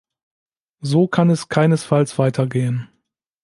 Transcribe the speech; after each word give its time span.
So 0.79 1.07
kann 1.07 1.29
es 1.29 1.47
keinesfalls 1.47 2.17
weitergehen! 2.17 2.89